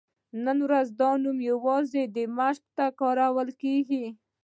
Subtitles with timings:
[0.45, 4.05] نن ورځ دا نوم یوازې دمشق ته کارول کېږي.